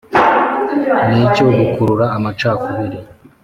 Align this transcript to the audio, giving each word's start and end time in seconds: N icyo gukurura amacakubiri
N 1.07 1.09
icyo 1.25 1.45
gukurura 1.57 2.05
amacakubiri 2.17 2.99